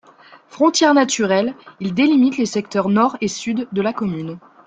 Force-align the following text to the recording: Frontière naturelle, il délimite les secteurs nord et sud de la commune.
Frontière 0.47 0.95
naturelle, 0.95 1.53
il 1.79 1.93
délimite 1.93 2.37
les 2.39 2.47
secteurs 2.47 2.89
nord 2.89 3.17
et 3.21 3.27
sud 3.27 3.67
de 3.71 3.81
la 3.83 3.93
commune. 3.93 4.39